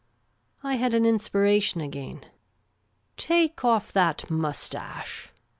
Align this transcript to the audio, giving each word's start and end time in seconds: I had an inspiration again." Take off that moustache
I 0.63 0.77
had 0.77 0.95
an 0.95 1.05
inspiration 1.05 1.79
again." 1.79 2.25
Take 3.17 3.63
off 3.63 3.93
that 3.93 4.31
moustache 4.31 5.31